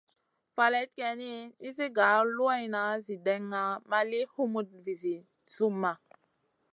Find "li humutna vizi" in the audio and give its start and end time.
4.09-5.15